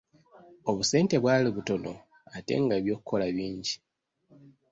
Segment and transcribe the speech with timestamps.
[0.69, 1.91] Obusente bwali butono
[2.37, 3.75] ate nga eby'okukola bingi!